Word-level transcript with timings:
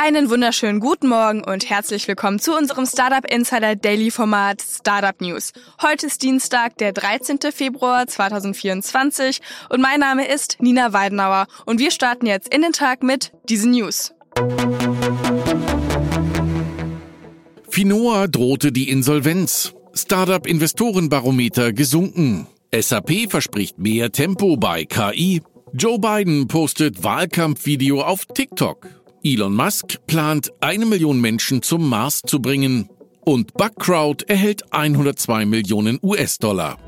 Einen 0.00 0.30
wunderschönen 0.30 0.78
guten 0.78 1.08
Morgen 1.08 1.42
und 1.42 1.68
herzlich 1.68 2.06
willkommen 2.06 2.38
zu 2.38 2.56
unserem 2.56 2.86
Startup 2.86 3.28
Insider 3.28 3.74
Daily 3.74 4.12
Format 4.12 4.62
Startup 4.62 5.20
News. 5.20 5.52
Heute 5.82 6.06
ist 6.06 6.22
Dienstag, 6.22 6.78
der 6.78 6.92
13. 6.92 7.40
Februar 7.52 8.06
2024 8.06 9.40
und 9.70 9.80
mein 9.80 9.98
Name 9.98 10.28
ist 10.28 10.58
Nina 10.60 10.92
Weidenauer 10.92 11.48
und 11.66 11.80
wir 11.80 11.90
starten 11.90 12.26
jetzt 12.26 12.54
in 12.54 12.62
den 12.62 12.70
Tag 12.70 13.02
mit 13.02 13.32
diesen 13.48 13.72
News. 13.72 14.14
Finoa 17.68 18.28
drohte 18.28 18.70
die 18.70 18.90
Insolvenz. 18.90 19.74
Startup-Investorenbarometer 19.94 21.72
gesunken. 21.72 22.46
SAP 22.72 23.28
verspricht 23.28 23.80
mehr 23.80 24.12
Tempo 24.12 24.56
bei 24.56 24.84
KI. 24.84 25.42
Joe 25.72 25.98
Biden 25.98 26.46
postet 26.46 27.02
Wahlkampfvideo 27.02 28.02
auf 28.02 28.26
TikTok. 28.26 28.86
Elon 29.28 29.54
Musk 29.54 29.98
plant, 30.06 30.50
eine 30.60 30.86
Million 30.86 31.20
Menschen 31.20 31.60
zum 31.60 31.86
Mars 31.86 32.22
zu 32.26 32.40
bringen. 32.40 32.88
Und 33.26 33.52
Bugcrowd 33.52 34.22
erhält 34.26 34.72
102 34.72 35.44
Millionen 35.44 35.98
US-Dollar. 36.02 36.78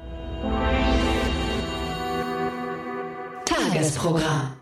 Tagesprogramm. 3.44 4.52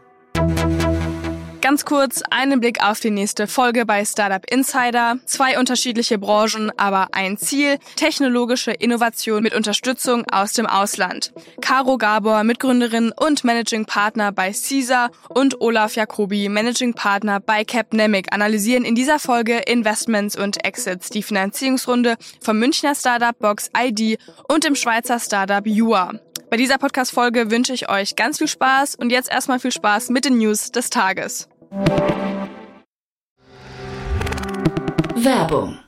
Ganz 1.69 1.85
kurz 1.85 2.23
einen 2.31 2.61
Blick 2.61 2.83
auf 2.83 2.99
die 2.99 3.11
nächste 3.11 3.47
Folge 3.47 3.85
bei 3.85 4.03
Startup 4.03 4.43
Insider. 4.51 5.19
Zwei 5.27 5.59
unterschiedliche 5.59 6.17
Branchen, 6.17 6.73
aber 6.79 7.09
ein 7.13 7.37
Ziel. 7.37 7.77
Technologische 7.95 8.71
Innovation 8.71 9.43
mit 9.43 9.55
Unterstützung 9.55 10.25
aus 10.33 10.55
dem 10.55 10.65
Ausland. 10.65 11.31
Caro 11.61 11.99
Gabor, 11.99 12.43
Mitgründerin 12.43 13.13
und 13.13 13.45
Managing 13.45 13.85
Partner 13.85 14.33
bei 14.33 14.55
CISA 14.55 15.11
und 15.29 15.61
Olaf 15.61 15.95
Jacobi, 15.95 16.49
Managing 16.49 16.95
Partner 16.95 17.39
bei 17.39 17.65
Capnemic, 17.65 18.33
analysieren 18.33 18.87
in 18.87 18.95
dieser 18.95 19.19
Folge 19.19 19.59
Investments 19.59 20.39
und 20.39 20.65
Exits, 20.65 21.11
die 21.11 21.23
Finanzierungsrunde 21.23 22.17
vom 22.41 22.59
Münchner 22.59 22.95
Startup 22.95 23.39
Box 23.39 23.69
ID 23.77 24.19
und 24.49 24.65
dem 24.65 24.75
Schweizer 24.75 25.21
Startup 25.21 25.67
Jua. 25.67 26.15
Bei 26.49 26.57
dieser 26.57 26.79
Podcast-Folge 26.79 27.51
wünsche 27.51 27.75
ich 27.75 27.91
euch 27.91 28.17
ganz 28.17 28.39
viel 28.39 28.49
Spaß 28.49 28.95
und 28.95 29.11
jetzt 29.11 29.31
erstmal 29.31 29.61
viel 29.61 29.71
Spaß 29.71 30.09
mit 30.09 30.25
den 30.25 30.39
News 30.39 30.73
des 30.73 30.89
Tages. 30.89 31.47
Werbung. 35.17 35.88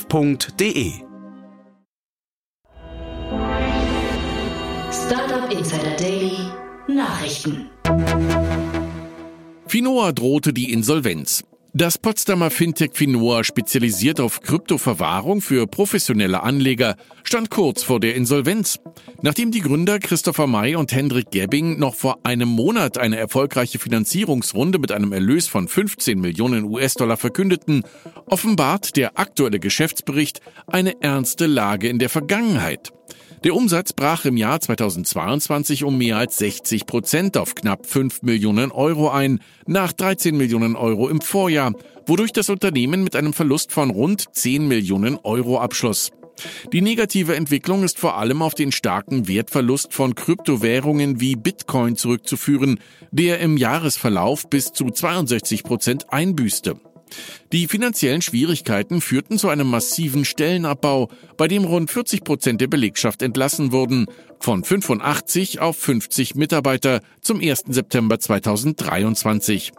www.startup.de. 0.09 0.93
Startup 4.91 5.51
Insider 5.51 5.95
Daily. 5.97 6.51
Nachrichten. 6.87 7.69
Finoa 9.67 10.11
drohte 10.11 10.53
die 10.53 10.71
Insolvenz. 10.71 11.43
Das 11.73 11.97
Potsdamer 11.97 12.51
Fintech 12.51 12.91
Finoa, 12.95 13.45
spezialisiert 13.45 14.19
auf 14.19 14.41
Kryptoverwahrung 14.41 15.39
für 15.39 15.67
professionelle 15.67 16.43
Anleger, 16.43 16.97
stand 17.23 17.49
kurz 17.49 17.81
vor 17.81 18.01
der 18.01 18.15
Insolvenz. 18.15 18.77
Nachdem 19.21 19.51
die 19.51 19.61
Gründer 19.61 19.97
Christopher 19.97 20.47
May 20.47 20.75
und 20.75 20.91
Hendrik 20.91 21.31
Gebbing 21.31 21.79
noch 21.79 21.95
vor 21.95 22.19
einem 22.23 22.49
Monat 22.49 22.97
eine 22.97 23.15
erfolgreiche 23.15 23.79
Finanzierungsrunde 23.79 24.79
mit 24.79 24.91
einem 24.91 25.13
Erlös 25.13 25.47
von 25.47 25.69
15 25.69 26.19
Millionen 26.19 26.65
US-Dollar 26.65 27.15
verkündeten, 27.15 27.83
offenbart 28.25 28.97
der 28.97 29.17
aktuelle 29.17 29.61
Geschäftsbericht 29.61 30.41
eine 30.67 31.01
ernste 31.01 31.45
Lage 31.45 31.87
in 31.87 31.99
der 31.99 32.09
Vergangenheit. 32.09 32.91
Der 33.43 33.55
Umsatz 33.55 33.91
brach 33.93 34.25
im 34.25 34.37
Jahr 34.37 34.61
2022 34.61 35.83
um 35.83 35.97
mehr 35.97 36.17
als 36.17 36.37
60 36.37 36.85
Prozent 36.85 37.37
auf 37.37 37.55
knapp 37.55 37.87
5 37.87 38.21
Millionen 38.21 38.71
Euro 38.71 39.09
ein, 39.09 39.39
nach 39.65 39.93
13 39.93 40.37
Millionen 40.37 40.75
Euro 40.75 41.09
im 41.09 41.21
Vorjahr, 41.21 41.73
wodurch 42.05 42.33
das 42.33 42.49
Unternehmen 42.49 43.03
mit 43.03 43.15
einem 43.15 43.33
Verlust 43.33 43.71
von 43.71 43.89
rund 43.89 44.25
10 44.31 44.67
Millionen 44.67 45.17
Euro 45.23 45.59
abschloss. 45.59 46.11
Die 46.71 46.81
negative 46.81 47.35
Entwicklung 47.35 47.83
ist 47.83 47.97
vor 47.97 48.17
allem 48.17 48.43
auf 48.43 48.53
den 48.53 48.71
starken 48.71 49.27
Wertverlust 49.27 49.91
von 49.91 50.13
Kryptowährungen 50.13 51.19
wie 51.19 51.35
Bitcoin 51.35 51.95
zurückzuführen, 51.95 52.79
der 53.09 53.39
im 53.39 53.57
Jahresverlauf 53.57 54.51
bis 54.51 54.71
zu 54.71 54.91
62 54.91 55.63
Prozent 55.63 56.13
einbüßte. 56.13 56.79
Die 57.51 57.67
finanziellen 57.67 58.21
Schwierigkeiten 58.21 59.01
führten 59.01 59.37
zu 59.37 59.49
einem 59.49 59.69
massiven 59.69 60.25
Stellenabbau, 60.25 61.09
bei 61.37 61.47
dem 61.47 61.65
rund 61.65 61.91
40 61.91 62.23
Prozent 62.23 62.61
der 62.61 62.67
Belegschaft 62.67 63.21
entlassen 63.21 63.71
wurden, 63.71 64.07
von 64.39 64.63
85 64.63 65.59
auf 65.59 65.77
50 65.77 66.35
Mitarbeiter 66.35 67.01
zum 67.21 67.39
1. 67.39 67.65
September 67.67 68.19
2023. 68.19 69.73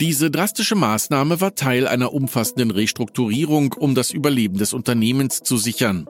Diese 0.00 0.30
drastische 0.30 0.74
Maßnahme 0.74 1.40
war 1.40 1.54
Teil 1.54 1.86
einer 1.86 2.12
umfassenden 2.12 2.70
Restrukturierung, 2.70 3.72
um 3.72 3.94
das 3.94 4.10
Überleben 4.10 4.58
des 4.58 4.72
Unternehmens 4.72 5.42
zu 5.42 5.56
sichern. 5.56 6.06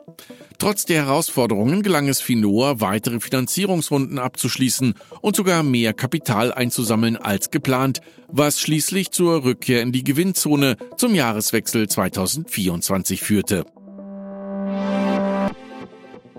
Trotz 0.59 0.85
der 0.85 1.07
Herausforderungen 1.07 1.83
gelang 1.83 2.09
es 2.09 2.21
Finoa, 2.21 2.81
weitere 2.81 3.19
Finanzierungsrunden 3.19 4.21
abzuschließen 4.21 4.95
und 5.21 5.35
sogar 5.35 5.65
mehr 5.65 5.93
Kapital 5.93 6.53
einzusammeln 6.53 7.17
als 7.17 7.51
geplant, 7.51 8.01
was 8.29 8.61
schließlich 8.61 9.11
zur 9.11 9.45
Rückkehr 9.45 9.83
in 9.83 9.91
die 9.91 10.05
Gewinnzone 10.05 10.77
zum 10.97 11.17
Jahreswechsel 11.17 11.89
2024 11.89 13.23
führte. 13.23 13.65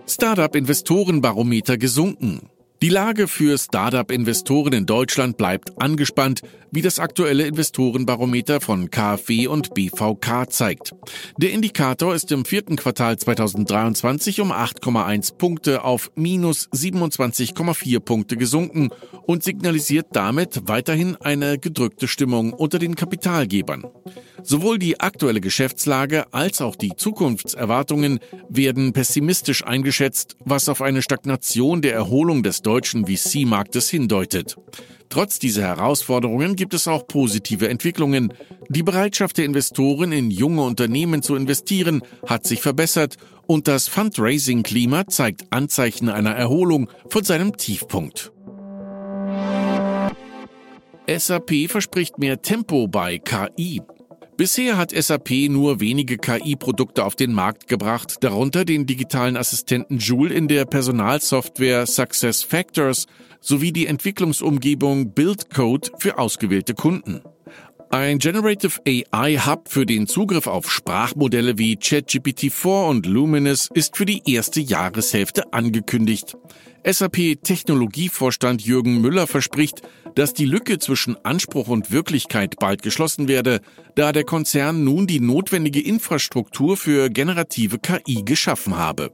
Startup-Investorenbarometer 0.07 1.77
gesunken. 1.77 2.49
Die 2.83 2.89
Lage 2.89 3.29
für 3.29 3.57
Startup-Investoren 3.57 4.73
in 4.73 4.85
Deutschland 4.85 5.37
bleibt 5.37 5.81
angespannt, 5.81 6.41
wie 6.69 6.81
das 6.81 6.99
aktuelle 6.99 7.47
Investorenbarometer 7.47 8.59
von 8.59 8.91
KfW 8.91 9.47
und 9.47 9.73
BVK 9.73 10.49
zeigt. 10.49 10.93
Der 11.37 11.51
Indikator 11.51 12.13
ist 12.13 12.29
im 12.33 12.43
vierten 12.43 12.75
Quartal 12.75 13.17
2023 13.17 14.41
um 14.41 14.51
8,1 14.51 15.37
Punkte 15.37 15.85
auf 15.85 16.11
minus 16.15 16.67
27,4 16.71 18.01
Punkte 18.01 18.35
gesunken 18.35 18.89
und 19.25 19.43
signalisiert 19.43 20.07
damit 20.11 20.63
weiterhin 20.65 21.15
eine 21.15 21.59
gedrückte 21.59 22.09
Stimmung 22.09 22.51
unter 22.51 22.79
den 22.79 22.95
Kapitalgebern. 22.95 23.85
Sowohl 24.41 24.77
die 24.77 24.99
aktuelle 24.99 25.39
Geschäftslage 25.39 26.25
als 26.33 26.59
auch 26.59 26.75
die 26.75 26.97
Zukunftserwartungen 26.97 28.19
werden 28.49 28.91
pessimistisch 28.91 29.65
eingeschätzt, 29.65 30.35
was 30.43 30.67
auf 30.67 30.81
eine 30.81 31.01
Stagnation 31.01 31.81
der 31.81 31.93
Erholung 31.93 32.43
des 32.43 32.61
deutschen 32.61 32.72
VC-Marktes 32.81 33.89
hindeutet. 33.89 34.55
Trotz 35.09 35.37
dieser 35.37 35.63
Herausforderungen 35.63 36.55
gibt 36.55 36.73
es 36.73 36.87
auch 36.87 37.07
positive 37.07 37.69
Entwicklungen. 37.69 38.33
Die 38.69 38.81
Bereitschaft 38.81 39.37
der 39.37 39.45
Investoren 39.45 40.11
in 40.11 40.31
junge 40.31 40.63
Unternehmen 40.63 41.21
zu 41.21 41.35
investieren 41.35 42.01
hat 42.25 42.47
sich 42.47 42.61
verbessert 42.61 43.17
und 43.45 43.67
das 43.67 43.87
Fundraising-Klima 43.87 45.07
zeigt 45.07 45.43
Anzeichen 45.51 46.09
einer 46.09 46.31
Erholung 46.31 46.89
von 47.09 47.23
seinem 47.23 47.55
Tiefpunkt. 47.57 48.31
SAP 51.07 51.67
verspricht 51.67 52.17
mehr 52.17 52.41
Tempo 52.41 52.87
bei 52.87 53.19
KI. 53.19 53.81
Bisher 54.35 54.77
hat 54.77 54.91
SAP 54.91 55.29
nur 55.49 55.79
wenige 55.79 56.17
KI-Produkte 56.17 57.05
auf 57.05 57.15
den 57.15 57.33
Markt 57.33 57.67
gebracht, 57.67 58.17
darunter 58.21 58.65
den 58.65 58.87
digitalen 58.87 59.37
Assistenten 59.37 59.99
Joule 59.99 60.33
in 60.33 60.47
der 60.47 60.65
Personalsoftware 60.65 61.85
Success 61.85 62.41
Factors 62.41 63.05
sowie 63.41 63.71
die 63.71 63.85
Entwicklungsumgebung 63.85 65.13
Build 65.13 65.51
Code 65.53 65.91
für 65.99 66.17
ausgewählte 66.17 66.73
Kunden. 66.73 67.21
Ein 67.93 68.17
Generative 68.17 68.81
AI 68.87 69.37
Hub 69.37 69.69
für 69.69 69.85
den 69.85 70.07
Zugriff 70.07 70.47
auf 70.47 70.71
Sprachmodelle 70.71 71.59
wie 71.59 71.75
ChatGPT-4 71.75 72.89
und 72.89 73.05
Luminous 73.05 73.69
ist 73.71 73.97
für 73.97 74.07
die 74.07 74.23
erste 74.25 74.61
Jahreshälfte 74.61 75.53
angekündigt. 75.53 76.35
SAP 76.83 77.37
Technologievorstand 77.43 78.63
Jürgen 78.63 78.99
Müller 78.99 79.27
verspricht, 79.27 79.83
dass 80.15 80.33
die 80.33 80.45
Lücke 80.45 80.79
zwischen 80.79 81.23
Anspruch 81.23 81.67
und 81.67 81.91
Wirklichkeit 81.91 82.55
bald 82.59 82.81
geschlossen 82.81 83.27
werde, 83.27 83.61
da 83.93 84.11
der 84.11 84.23
Konzern 84.23 84.83
nun 84.83 85.05
die 85.05 85.19
notwendige 85.19 85.81
Infrastruktur 85.81 86.77
für 86.77 87.11
generative 87.11 87.77
KI 87.77 88.23
geschaffen 88.25 88.75
habe. 88.75 89.11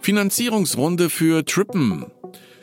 Finanzierungsrunde 0.00 1.10
für 1.10 1.44
Trippen. 1.44 2.06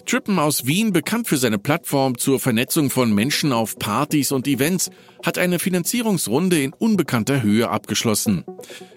Trippen 0.09 0.39
aus 0.39 0.65
Wien, 0.65 0.91
bekannt 0.91 1.27
für 1.27 1.37
seine 1.37 1.59
Plattform 1.59 2.17
zur 2.17 2.39
Vernetzung 2.39 2.89
von 2.89 3.13
Menschen 3.13 3.53
auf 3.53 3.77
Partys 3.77 4.31
und 4.31 4.47
Events, 4.47 4.89
hat 5.23 5.37
eine 5.37 5.59
Finanzierungsrunde 5.59 6.59
in 6.59 6.73
unbekannter 6.73 7.43
Höhe 7.43 7.69
abgeschlossen. 7.69 8.43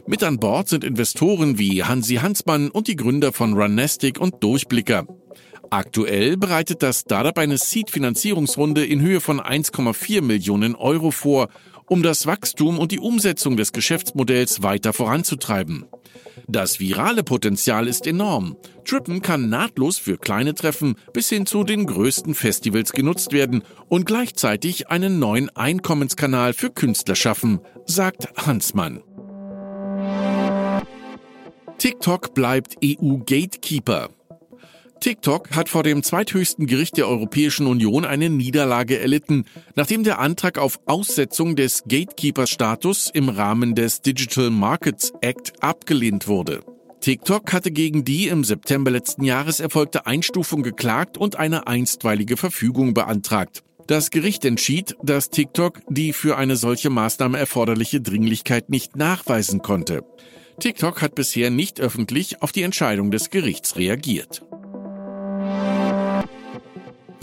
Mit 0.06 0.23
an 0.23 0.38
Bord 0.38 0.70
sind 0.70 0.85
Investoren 0.85 1.59
wie 1.59 1.85
Hansi 1.85 2.14
Hansmann 2.14 2.70
und 2.70 2.88
die 2.88 2.97
Gründer 2.97 3.35
von 3.35 3.53
Runestic 3.53 4.19
und 4.19 4.43
Durchblicker. 4.43 5.06
Aktuell 5.69 6.38
bereitet 6.38 6.82
das 6.82 7.00
Startup 7.00 7.37
eine 7.37 7.58
Seed-Finanzierungsrunde 7.58 8.82
in 8.87 9.03
Höhe 9.03 9.20
von 9.20 9.38
1,4 9.38 10.23
Millionen 10.23 10.75
Euro 10.75 11.11
vor, 11.11 11.49
um 11.87 12.02
das 12.02 12.26
Wachstum 12.26 12.79
und 12.79 12.93
die 12.93 13.00
Umsetzung 13.00 13.56
des 13.56 13.73
Geschäftsmodells 13.73 14.62
weiter 14.62 14.93
voranzutreiben. 14.93 15.87
Das 16.49 16.81
virale 16.81 17.23
Potenzial 17.23 17.87
ist 17.87 18.06
enorm. 18.06 18.56
Trippen 18.84 19.23
kann 19.23 19.49
nahtlos 19.49 19.99
für 19.99 20.19
kleine 20.19 20.55
Treffen 20.55 20.96
bis 21.12 21.29
hin 21.29 21.46
zu 21.46 21.64
den 21.64 21.87
größten 21.87 22.34
Festivals 22.34 22.93
genutzt 22.93 23.32
werden 23.32 23.62
und 23.88 24.06
gleichzeitig 24.06 24.88
einen 24.88 25.19
neuen 25.19 25.49
Einkommenskanal 25.56 26.52
für 26.52 26.70
Künstler 26.70 27.14
schaffen, 27.14 27.61
sagt 27.87 28.29
Hansmann. 28.46 29.02
TikTok 31.79 32.34
bleibt 32.34 32.76
EU-Gatekeeper. 32.84 34.11
TikTok 35.03 35.57
hat 35.57 35.69
vor 35.69 35.83
dem 35.83 36.05
zweithöchsten 36.05 36.69
Gericht 36.69 36.97
der 36.97 37.09
Europäischen 37.09 37.67
Union 37.67 38.05
eine 38.05 38.31
Niederlage 38.31 39.01
erlitten, 39.01 39.47
nachdem 39.75 40.05
der 40.05 40.21
Antrag 40.21 40.59
auf 40.59 40.79
Aussetzung 40.87 41.57
des 41.57 41.83
Gatekeeper-Status 41.89 43.11
im 43.13 43.29
Rahmen 43.29 43.75
des 43.75 44.03
Digital 44.03 44.51
Markets 44.51 45.13
Act 45.21 45.61
abgelehnt 45.61 46.29
wurde. 46.29 46.61
TikTok 47.01 47.53
hatte 47.53 47.73
gegen 47.73 48.05
die 48.05 48.29
im 48.29 48.45
September 48.45 48.93
letzten 48.93 49.25
Jahres 49.25 49.59
erfolgte 49.59 50.07
Einstufung 50.07 50.63
geklagt 50.63 51.19
und 51.19 51.35
eine 51.35 51.67
einstweilige 51.67 52.37
Verfügung 52.37 52.95
beantragt. 52.95 53.65
Das 53.89 54.11
Gericht 54.11 54.45
entschied, 54.45 54.95
dass 55.03 55.31
TikTok 55.31 55.81
die 55.89 56.13
für 56.13 56.37
eine 56.37 56.55
solche 56.55 56.91
Maßnahme 56.91 57.39
erforderliche 57.39 58.01
Dringlichkeit 58.01 58.71
nicht 58.71 58.95
nachweisen 58.95 59.63
konnte. 59.63 60.05
TikTok 60.61 61.03
hat 61.03 61.17
bisher 61.17 61.51
nicht 61.51 61.81
öffentlich 61.81 62.41
auf 62.41 62.53
die 62.53 62.63
Entscheidung 62.63 63.11
des 63.11 63.31
Gerichts 63.31 63.75
reagiert. 63.75 64.45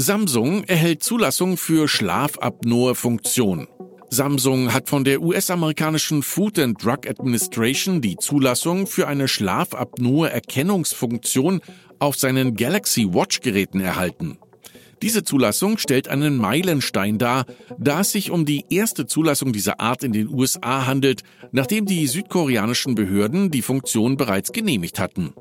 Samsung 0.02 0.64
erhält 0.64 1.04
Zulassung 1.04 1.58
für 1.58 1.90
Schlafapnoe-Funktion. 1.90 3.68
Samsung 4.10 4.74
hat 4.74 4.88
von 4.88 5.04
der 5.04 5.22
US-amerikanischen 5.22 6.24
Food 6.24 6.58
and 6.58 6.82
Drug 6.82 7.00
Administration 7.06 8.00
die 8.00 8.16
Zulassung 8.16 8.88
für 8.88 9.10
eine 9.10 9.28
Schlafapnoe-Erkennungsfunktion 9.28 11.60
auf 12.00 12.16
seinen 12.16 12.56
Galaxy 12.56 13.14
Watch-Geräten 13.14 13.82
erhalten. 13.82 14.38
Diese 15.02 15.24
Zulassung 15.24 15.78
stellt 15.78 16.10
einen 16.10 16.36
Meilenstein 16.38 17.18
dar, 17.18 17.46
da 17.78 18.02
es 18.02 18.12
sich 18.12 18.32
um 18.32 18.46
die 18.46 18.66
erste 18.70 19.08
Zulassung 19.08 19.54
dieser 19.54 19.80
Art 19.80 20.04
in 20.04 20.12
den 20.12 20.28
USA 20.28 20.86
handelt, 20.86 21.24
nachdem 21.52 21.86
die 21.86 22.06
südkoreanischen 22.08 22.96
Behörden 22.96 23.50
die 23.50 23.62
Funktion 23.62 24.18
bereits 24.18 24.52
genehmigt 24.52 25.00
hatten. 25.00 25.34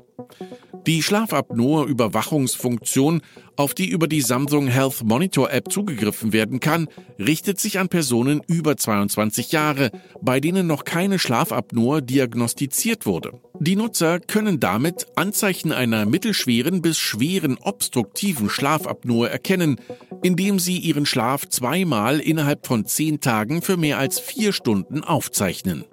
Die 0.87 1.03
Schlafapnoe-Überwachungsfunktion, 1.03 3.19
auf 3.57 3.73
die 3.73 3.89
über 3.89 4.07
die 4.07 4.21
Samsung 4.21 4.67
Health 4.67 5.03
Monitor 5.03 5.51
App 5.51 5.69
zugegriffen 5.71 6.31
werden 6.31 6.61
kann, 6.61 6.87
richtet 7.19 7.59
sich 7.59 7.79
an 7.79 7.89
Personen 7.89 8.41
über 8.47 8.77
22 8.77 9.51
Jahre, 9.51 9.91
bei 10.21 10.39
denen 10.39 10.67
noch 10.67 10.85
keine 10.85 11.19
Schlafapnoe 11.19 12.01
diagnostiziert 12.01 13.05
wurde. 13.05 13.33
Die 13.61 13.75
Nutzer 13.75 14.21
können 14.21 14.61
damit 14.61 15.07
Anzeichen 15.15 15.73
einer 15.73 16.05
mittelschweren 16.05 16.81
bis 16.81 16.97
schweren 16.97 17.57
obstruktiven 17.57 18.49
Schlafapnoe 18.49 19.27
erkennen, 19.27 19.81
indem 20.23 20.59
sie 20.59 20.77
ihren 20.77 21.05
Schlaf 21.05 21.45
zweimal 21.45 22.21
innerhalb 22.21 22.65
von 22.65 22.85
zehn 22.85 23.19
Tagen 23.19 23.61
für 23.61 23.75
mehr 23.75 23.97
als 23.97 24.17
vier 24.17 24.53
Stunden 24.53 25.03
aufzeichnen. 25.03 25.83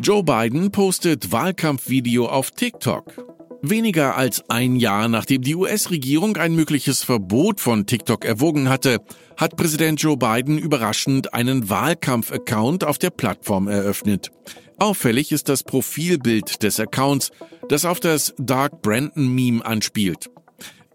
Joe 0.00 0.22
Biden 0.22 0.70
postet 0.70 1.32
Wahlkampfvideo 1.32 2.26
auf 2.26 2.52
TikTok. 2.52 3.34
Weniger 3.62 4.16
als 4.16 4.48
ein 4.48 4.76
Jahr 4.76 5.08
nachdem 5.08 5.42
die 5.42 5.56
US-Regierung 5.56 6.36
ein 6.36 6.54
mögliches 6.54 7.02
Verbot 7.02 7.60
von 7.60 7.86
TikTok 7.86 8.24
erwogen 8.24 8.68
hatte, 8.68 8.98
hat 9.36 9.56
Präsident 9.56 10.00
Joe 10.00 10.16
Biden 10.16 10.58
überraschend 10.58 11.34
einen 11.34 11.68
Wahlkampf-Account 11.68 12.84
auf 12.84 12.98
der 12.98 13.10
Plattform 13.10 13.66
eröffnet. 13.66 14.30
Auffällig 14.78 15.32
ist 15.32 15.48
das 15.48 15.62
Profilbild 15.62 16.62
des 16.62 16.80
Accounts, 16.80 17.30
das 17.68 17.84
auf 17.84 18.00
das 18.00 18.34
Dark 18.38 18.82
Brandon-Meme 18.82 19.64
anspielt. 19.64 20.30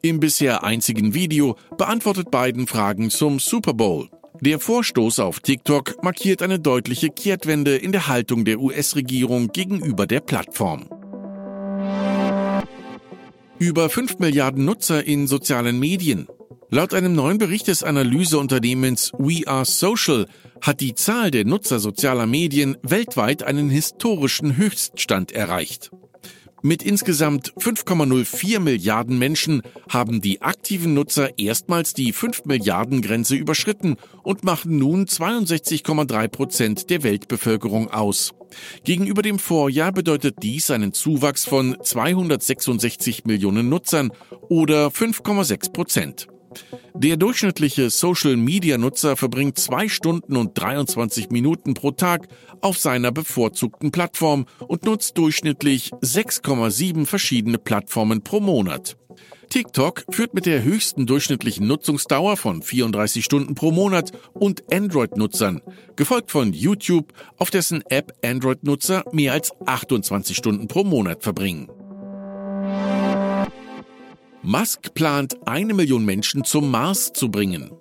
Im 0.01 0.19
bisher 0.19 0.63
einzigen 0.63 1.13
Video 1.13 1.55
beantwortet 1.77 2.31
Biden 2.31 2.67
Fragen 2.67 3.09
zum 3.09 3.39
Super 3.39 3.73
Bowl. 3.73 4.09
Der 4.41 4.59
Vorstoß 4.59 5.19
auf 5.19 5.41
TikTok 5.41 6.01
markiert 6.03 6.41
eine 6.41 6.59
deutliche 6.59 7.09
Kehrtwende 7.09 7.75
in 7.75 7.91
der 7.91 8.07
Haltung 8.07 8.45
der 8.45 8.59
US-Regierung 8.59 9.49
gegenüber 9.51 10.07
der 10.07 10.21
Plattform. 10.21 10.87
Über 13.57 13.89
5 13.89 14.19
Milliarden 14.19 14.63
Nutzer 14.63 15.05
in 15.05 15.27
sozialen 15.27 15.79
Medien. 15.79 16.27
Laut 16.71 16.93
einem 16.93 17.15
neuen 17.15 17.39
Bericht 17.39 17.67
des 17.67 17.81
Analyseunternehmens 17.81 19.11
We 19.17 19.47
Are 19.47 19.65
Social 19.65 20.27
hat 20.61 20.81
die 20.81 20.93
Zahl 20.93 21.31
der 21.31 21.43
Nutzer 21.43 21.79
sozialer 21.79 22.27
Medien 22.27 22.77
weltweit 22.83 23.41
einen 23.41 23.71
historischen 23.71 24.55
Höchststand 24.55 25.31
erreicht. 25.31 25.89
Mit 26.61 26.83
insgesamt 26.83 27.53
5,04 27.53 28.59
Milliarden 28.59 29.17
Menschen 29.17 29.63
haben 29.89 30.21
die 30.21 30.43
aktiven 30.43 30.93
Nutzer 30.93 31.39
erstmals 31.39 31.95
die 31.95 32.13
5 32.13 32.45
Milliarden 32.45 33.01
Grenze 33.01 33.35
überschritten 33.35 33.95
und 34.21 34.43
machen 34.43 34.77
nun 34.77 35.05
62,3 35.05 36.27
Prozent 36.27 36.89
der 36.91 37.01
Weltbevölkerung 37.01 37.89
aus. 37.89 38.35
Gegenüber 38.83 39.23
dem 39.23 39.39
Vorjahr 39.39 39.91
bedeutet 39.91 40.35
dies 40.43 40.69
einen 40.69 40.93
Zuwachs 40.93 41.45
von 41.45 41.77
266 41.81 43.25
Millionen 43.25 43.69
Nutzern 43.69 44.11
oder 44.49 44.89
5,6 44.89 45.73
Prozent. 45.73 46.27
Der 46.93 47.17
durchschnittliche 47.17 47.89
Social-Media-Nutzer 47.89 49.15
verbringt 49.15 49.57
zwei 49.57 49.87
Stunden 49.87 50.35
und 50.35 50.57
23 50.59 51.29
Minuten 51.29 51.73
pro 51.73 51.91
Tag 51.91 52.27
auf 52.61 52.77
seiner 52.77 53.11
bevorzugten 53.11 53.91
Plattform 53.91 54.45
und 54.67 54.83
nutzt 54.83 55.17
durchschnittlich 55.17 55.91
6,7 56.01 57.05
verschiedene 57.05 57.57
Plattformen 57.57 58.21
pro 58.21 58.39
Monat. 58.39 58.97
TikTok 59.49 60.03
führt 60.11 60.35
mit 60.35 60.45
der 60.45 60.63
höchsten 60.63 61.07
durchschnittlichen 61.07 61.65
Nutzungsdauer 61.65 62.37
von 62.37 62.61
34 62.61 63.25
Stunden 63.25 63.55
pro 63.55 63.71
Monat 63.71 64.11
und 64.33 64.63
Android-Nutzern, 64.71 65.61
gefolgt 65.95 66.29
von 66.29 66.53
YouTube, 66.53 67.13
auf 67.37 67.49
dessen 67.49 67.81
App 67.89 68.13
Android-Nutzer 68.23 69.05
mehr 69.11 69.33
als 69.33 69.51
28 69.65 70.37
Stunden 70.37 70.67
pro 70.67 70.83
Monat 70.83 71.23
verbringen. 71.23 71.67
Musk 74.41 74.93
plant, 74.93 75.35
eine 75.45 75.73
Million 75.73 76.05
Menschen 76.05 76.45
zum 76.45 76.71
Mars 76.71 77.11
zu 77.13 77.29
bringen. 77.29 77.71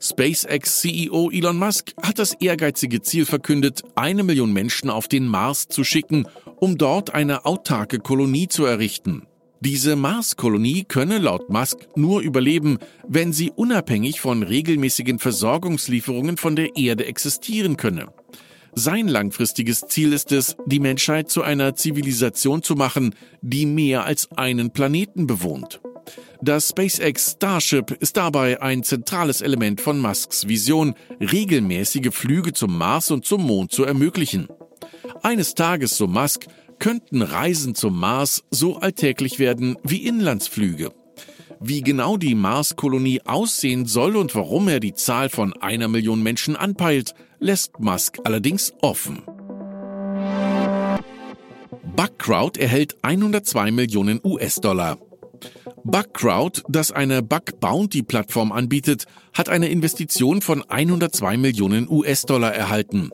SpaceX-CEO 0.00 1.30
Elon 1.30 1.56
Musk 1.56 1.92
hat 2.02 2.18
das 2.18 2.34
ehrgeizige 2.34 3.02
Ziel 3.02 3.24
verkündet, 3.24 3.82
eine 3.94 4.24
Million 4.24 4.52
Menschen 4.52 4.90
auf 4.90 5.06
den 5.06 5.28
Mars 5.28 5.68
zu 5.68 5.84
schicken, 5.84 6.26
um 6.56 6.76
dort 6.76 7.14
eine 7.14 7.44
autarke 7.44 8.00
Kolonie 8.00 8.48
zu 8.48 8.64
errichten. 8.64 9.28
Diese 9.60 9.94
Mars-Kolonie 9.94 10.84
könne 10.88 11.18
laut 11.18 11.48
Musk 11.50 11.76
nur 11.94 12.20
überleben, 12.20 12.78
wenn 13.06 13.32
sie 13.32 13.52
unabhängig 13.52 14.20
von 14.20 14.42
regelmäßigen 14.42 15.20
Versorgungslieferungen 15.20 16.36
von 16.36 16.56
der 16.56 16.76
Erde 16.76 17.06
existieren 17.06 17.76
könne. 17.76 18.08
Sein 18.74 19.06
langfristiges 19.06 19.82
Ziel 19.82 20.12
ist 20.12 20.32
es, 20.32 20.56
die 20.66 20.80
Menschheit 20.80 21.30
zu 21.30 21.42
einer 21.42 21.76
Zivilisation 21.76 22.64
zu 22.64 22.74
machen, 22.74 23.14
die 23.40 23.66
mehr 23.66 24.04
als 24.04 24.28
einen 24.32 24.72
Planeten 24.72 25.28
bewohnt. 25.28 25.80
Das 26.40 26.70
SpaceX 26.70 27.32
Starship 27.32 27.90
ist 28.00 28.16
dabei 28.16 28.60
ein 28.60 28.82
zentrales 28.82 29.40
Element 29.40 29.80
von 29.80 29.98
Musks 30.00 30.48
Vision, 30.48 30.94
regelmäßige 31.20 32.12
Flüge 32.12 32.52
zum 32.52 32.76
Mars 32.76 33.10
und 33.10 33.24
zum 33.24 33.42
Mond 33.44 33.72
zu 33.72 33.84
ermöglichen. 33.84 34.48
Eines 35.22 35.54
Tages, 35.54 35.96
so 35.96 36.06
Musk, 36.06 36.46
könnten 36.78 37.22
Reisen 37.22 37.76
zum 37.76 37.98
Mars 37.98 38.42
so 38.50 38.78
alltäglich 38.78 39.38
werden 39.38 39.76
wie 39.84 40.04
Inlandsflüge. 40.04 40.92
Wie 41.60 41.80
genau 41.80 42.16
die 42.16 42.34
Marskolonie 42.34 43.20
aussehen 43.24 43.86
soll 43.86 44.16
und 44.16 44.34
warum 44.34 44.66
er 44.66 44.80
die 44.80 44.94
Zahl 44.94 45.28
von 45.28 45.52
einer 45.52 45.86
Million 45.86 46.20
Menschen 46.20 46.56
anpeilt, 46.56 47.14
lässt 47.38 47.78
Musk 47.78 48.18
allerdings 48.24 48.72
offen. 48.82 49.22
Bugcrowd 51.94 52.56
erhält 52.56 52.96
102 53.02 53.70
Millionen 53.70 54.20
US-Dollar. 54.24 54.98
Bugcrowd, 55.84 56.62
das 56.68 56.92
eine 56.92 57.22
Bug 57.22 57.58
Bounty 57.60 58.02
Plattform 58.02 58.52
anbietet, 58.52 59.04
hat 59.32 59.48
eine 59.48 59.68
Investition 59.68 60.40
von 60.40 60.62
102 60.68 61.36
Millionen 61.36 61.88
US-Dollar 61.88 62.54
erhalten. 62.54 63.10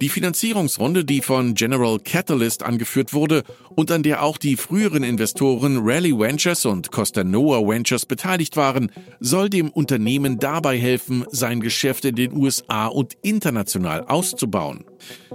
Die 0.00 0.08
Finanzierungsrunde, 0.08 1.04
die 1.04 1.20
von 1.20 1.54
General 1.54 1.98
Catalyst 1.98 2.62
angeführt 2.62 3.12
wurde 3.12 3.42
und 3.76 3.90
an 3.90 4.02
der 4.02 4.22
auch 4.22 4.38
die 4.38 4.56
früheren 4.56 5.02
Investoren 5.02 5.78
Rally 5.82 6.18
Ventures 6.18 6.64
und 6.66 6.90
Costa 6.90 7.24
Noa 7.24 7.66
Ventures 7.66 8.06
beteiligt 8.06 8.56
waren, 8.56 8.90
soll 9.20 9.48
dem 9.48 9.70
Unternehmen 9.70 10.38
dabei 10.38 10.78
helfen, 10.78 11.24
sein 11.30 11.60
Geschäft 11.60 12.04
in 12.04 12.16
den 12.16 12.32
USA 12.32 12.86
und 12.86 13.14
international 13.22 14.04
auszubauen. 14.06 14.84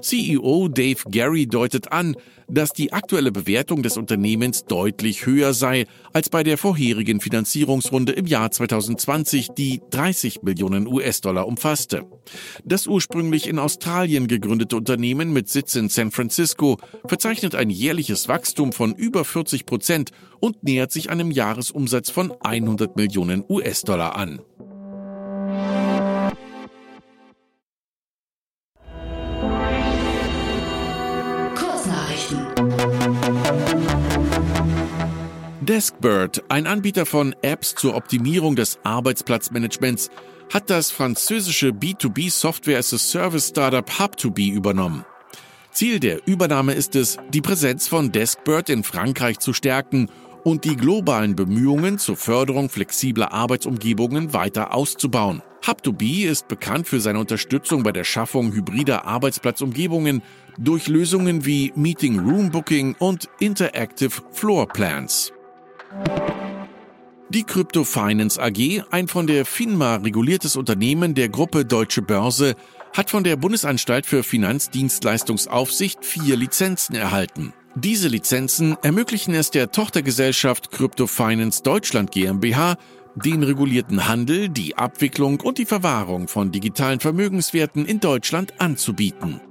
CEO 0.02 0.68
Dave 0.68 1.04
Gary 1.10 1.48
deutet 1.48 1.92
an, 1.92 2.16
dass 2.48 2.72
die 2.72 2.94
aktuelle 2.94 3.32
Bewertung 3.32 3.84
des 3.84 3.98
Unternehmens 3.98 4.66
deutlich 4.66 5.26
höher 5.26 5.54
sei 5.54 5.86
als 6.14 6.30
bei 6.30 6.44
der 6.44 6.58
vorherigen 6.58 7.20
Finanzierungsrunde 7.20 8.14
im 8.14 8.26
Jahr 8.26 8.52
2020, 8.52 9.50
die 9.50 9.82
30 9.90 10.44
Millionen 10.44 10.88
US-Dollar 10.88 11.48
umfasste. 11.48 12.06
Das 12.64 12.88
ursprünglich 12.88 13.48
in 13.48 13.60
Australien 13.60 14.28
gegründete 14.28 14.78
Unternehmen 14.78 15.34
mit 15.34 15.50
Sitz 15.50 15.76
in 15.76 15.90
San 15.90 16.12
Francisco 16.12 16.78
verzeichnet 17.06 17.56
ein 17.56 17.70
jährliches 17.70 18.28
Wachstum 18.28 18.72
von 18.72 18.96
über 18.96 19.26
40 19.26 19.66
Prozent 19.66 20.12
und 20.40 20.64
nähert 20.64 20.92
sich 20.92 21.10
einem 21.10 21.32
Jahresumsatz 21.32 22.10
von 22.10 22.32
100 22.42 22.96
Millionen 22.96 23.44
US-Dollar 23.48 24.16
an. 24.16 24.40
Deskbird, 35.68 36.46
ein 36.48 36.66
Anbieter 36.66 37.06
von 37.06 37.36
Apps 37.42 37.76
zur 37.76 37.96
Optimierung 37.96 38.56
des 38.56 38.80
Arbeitsplatzmanagements, 38.84 40.10
hat 40.54 40.70
das 40.70 40.92
französische 40.92 41.72
B2B 41.72 42.32
Software 42.32 42.80
as 42.80 42.94
a 42.94 42.98
Service 42.98 43.50
Startup 43.50 43.86
Hub2B 43.90 44.54
übernommen. 44.54 45.04
Ziel 45.74 46.00
der 46.00 46.26
Übernahme 46.26 46.72
ist 46.72 46.96
es, 46.96 47.18
die 47.34 47.42
Präsenz 47.42 47.90
von 47.90 48.14
Deskbird 48.14 48.70
in 48.70 48.86
Frankreich 48.86 49.40
zu 49.40 49.52
stärken 49.52 50.10
und 50.46 50.64
die 50.64 50.78
globalen 50.78 51.36
Bemühungen 51.36 52.00
zur 52.00 52.16
Förderung 52.16 52.70
flexibler 52.70 53.34
Arbeitsumgebungen 53.34 54.32
weiter 54.32 54.74
auszubauen. 54.74 55.42
Hub2B 55.64 56.30
ist 56.30 56.48
bekannt 56.48 56.88
für 56.88 57.02
seine 57.02 57.20
Unterstützung 57.20 57.84
bei 57.84 57.92
der 57.92 58.06
Schaffung 58.06 58.54
hybrider 58.54 59.04
Arbeitsplatzumgebungen 59.04 60.24
durch 60.58 60.88
Lösungen 60.88 61.46
wie 61.46 61.74
Meeting 61.76 62.20
Room 62.20 62.52
Booking 62.52 62.96
und 63.00 63.28
Interactive 63.42 64.22
Floor 64.32 64.66
Plans. 64.70 65.34
Die 67.30 67.44
Crypto 67.44 67.84
Finance 67.84 68.42
AG, 68.42 68.84
ein 68.90 69.08
von 69.08 69.28
der 69.28 69.46
FINMA 69.46 69.98
reguliertes 69.98 70.56
Unternehmen 70.56 71.14
der 71.14 71.30
Gruppe 71.30 71.66
Deutsche 71.66 72.02
Börse, 72.02 72.56
hat 72.96 73.10
von 73.10 73.24
der 73.24 73.36
Bundesanstalt 73.36 74.06
für 74.06 74.24
Finanzdienstleistungsaufsicht 74.24 76.06
vier 76.06 76.38
Lizenzen 76.38 76.96
erhalten. 76.96 77.54
Diese 77.76 78.08
Lizenzen 78.08 78.76
ermöglichen 78.82 79.36
es 79.36 79.52
der 79.52 79.72
Tochtergesellschaft 79.72 80.72
Crypto 80.72 81.06
Finance 81.06 81.62
Deutschland 81.62 82.12
GmbH, 82.12 82.78
den 83.14 83.44
regulierten 83.44 84.08
Handel, 84.08 84.50
die 84.50 84.78
Abwicklung 84.78 85.40
und 85.42 85.58
die 85.58 85.66
Verwahrung 85.66 86.28
von 86.28 86.52
digitalen 86.52 87.00
Vermögenswerten 87.00 87.86
in 87.86 88.00
Deutschland 88.00 88.60
anzubieten. 88.60 89.42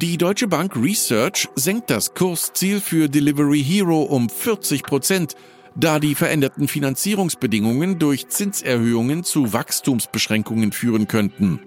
Die 0.00 0.16
Deutsche 0.16 0.46
Bank 0.46 0.76
Research 0.76 1.48
senkt 1.56 1.90
das 1.90 2.14
Kursziel 2.14 2.80
für 2.80 3.08
Delivery 3.08 3.64
Hero 3.64 4.02
um 4.02 4.28
40 4.28 4.84
Prozent, 4.84 5.34
da 5.74 5.98
die 5.98 6.14
veränderten 6.14 6.68
Finanzierungsbedingungen 6.68 7.98
durch 7.98 8.28
Zinserhöhungen 8.28 9.24
zu 9.24 9.52
Wachstumsbeschränkungen 9.52 10.70
führen 10.70 11.08
könnten. 11.08 11.58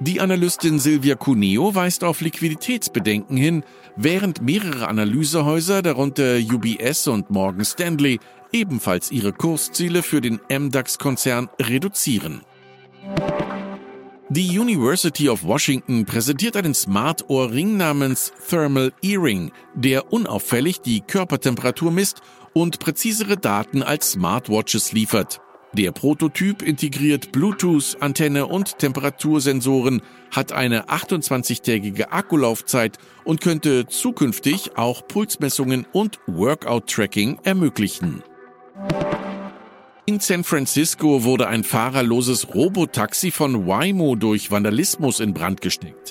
Die 0.00 0.20
Analystin 0.20 0.80
Silvia 0.80 1.14
Cuneo 1.14 1.72
weist 1.72 2.02
auf 2.02 2.20
Liquiditätsbedenken 2.20 3.36
hin, 3.36 3.62
während 3.94 4.42
mehrere 4.42 4.88
Analysehäuser, 4.88 5.82
darunter 5.82 6.38
UBS 6.38 7.06
und 7.06 7.30
Morgan 7.30 7.64
Stanley, 7.64 8.18
ebenfalls 8.50 9.12
ihre 9.12 9.32
Kursziele 9.32 10.02
für 10.02 10.20
den 10.20 10.40
MDAX-Konzern 10.50 11.48
reduzieren. 11.60 12.40
Die 14.34 14.58
University 14.58 15.28
of 15.28 15.44
Washington 15.44 16.06
präsentiert 16.06 16.56
einen 16.56 16.72
Smart-Ohrring 16.72 17.76
namens 17.76 18.32
Thermal 18.48 18.90
Earring, 19.02 19.52
der 19.74 20.10
unauffällig 20.10 20.80
die 20.80 21.02
Körpertemperatur 21.02 21.90
misst 21.90 22.22
und 22.54 22.78
präzisere 22.78 23.36
Daten 23.36 23.82
als 23.82 24.12
Smartwatches 24.12 24.92
liefert. 24.92 25.42
Der 25.74 25.92
Prototyp 25.92 26.62
integriert 26.62 27.30
Bluetooth, 27.32 27.98
Antenne 28.00 28.46
und 28.46 28.78
Temperatursensoren, 28.78 30.00
hat 30.30 30.52
eine 30.52 30.88
28-tägige 30.88 32.04
Akkulaufzeit 32.04 32.96
und 33.24 33.42
könnte 33.42 33.86
zukünftig 33.86 34.78
auch 34.78 35.06
Pulsmessungen 35.06 35.86
und 35.92 36.20
Workout-Tracking 36.26 37.40
ermöglichen. 37.42 38.22
In 40.04 40.18
San 40.18 40.42
Francisco 40.42 41.22
wurde 41.22 41.46
ein 41.46 41.62
fahrerloses 41.62 42.52
Robotaxi 42.52 43.30
von 43.30 43.68
Waymo 43.68 44.16
durch 44.16 44.50
Vandalismus 44.50 45.20
in 45.20 45.32
Brand 45.32 45.60
gesteckt. 45.60 46.10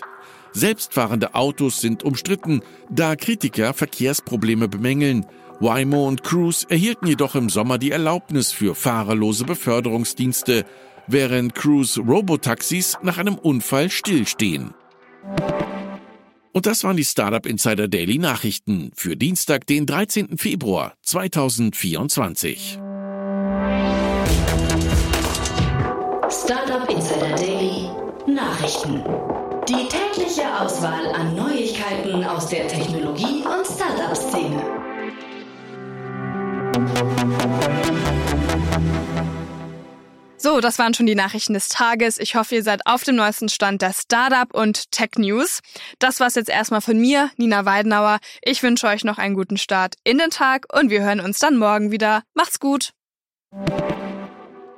Selbstfahrende 0.53 1.35
Autos 1.35 1.81
sind 1.81 2.03
umstritten, 2.03 2.61
da 2.89 3.17
Kritiker 3.17 3.73
Verkehrsprobleme 3.73 4.69
bemängeln. 4.69 5.25
Waymo 5.59 6.07
und 6.07 6.23
Cruise 6.23 6.65
erhielten 6.69 7.07
jedoch 7.07 7.35
im 7.35 7.49
Sommer 7.49 7.77
die 7.77 7.91
Erlaubnis 7.91 8.53
für 8.53 8.75
fahrerlose 8.75 9.43
Beförderungsdienste, 9.43 10.65
während 11.07 11.53
Cruise 11.53 11.99
Robotaxis 11.99 12.97
nach 13.03 13.17
einem 13.17 13.35
Unfall 13.35 13.89
stillstehen. 13.89 14.73
Und 16.53 16.65
das 16.65 16.85
waren 16.85 16.97
die 16.97 17.05
Startup 17.05 17.45
Insider 17.45 17.89
Daily 17.89 18.19
Nachrichten 18.19 18.91
für 18.95 19.17
Dienstag, 19.17 19.67
den 19.67 19.85
13. 19.85 20.37
Februar 20.37 20.93
2024. 21.03 22.79
Nachrichten. 28.61 29.03
Die 29.67 29.87
tägliche 29.87 30.43
Auswahl 30.59 31.07
an 31.15 31.35
Neuigkeiten 31.35 32.23
aus 32.23 32.47
der 32.47 32.67
Technologie- 32.67 33.43
und 33.43 33.65
Startup-Szene. 33.65 34.61
So, 40.37 40.59
das 40.61 40.77
waren 40.77 40.93
schon 40.93 41.07
die 41.07 41.15
Nachrichten 41.15 41.55
des 41.55 41.69
Tages. 41.69 42.19
Ich 42.19 42.35
hoffe, 42.35 42.53
ihr 42.53 42.63
seid 42.63 42.85
auf 42.85 43.03
dem 43.03 43.15
neuesten 43.15 43.49
Stand 43.49 43.81
der 43.81 43.93
Startup 43.93 44.53
und 44.53 44.91
Tech 44.91 45.11
News. 45.17 45.61
Das 45.97 46.19
war's 46.19 46.35
jetzt 46.35 46.49
erstmal 46.49 46.81
von 46.81 46.99
mir, 46.99 47.31
Nina 47.37 47.65
Weidenauer. 47.65 48.19
Ich 48.43 48.61
wünsche 48.61 48.85
euch 48.85 49.03
noch 49.03 49.17
einen 49.17 49.33
guten 49.33 49.57
Start 49.57 49.95
in 50.03 50.19
den 50.19 50.29
Tag 50.29 50.67
und 50.71 50.91
wir 50.91 51.01
hören 51.01 51.19
uns 51.19 51.39
dann 51.39 51.57
morgen 51.57 51.89
wieder. 51.89 52.21
Macht's 52.35 52.59
gut! 52.59 52.93